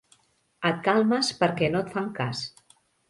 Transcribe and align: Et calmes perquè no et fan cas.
Et 0.69 0.79
calmes 0.87 1.29
perquè 1.43 1.69
no 1.75 1.83
et 1.85 1.93
fan 1.99 2.09
cas. 2.21 2.43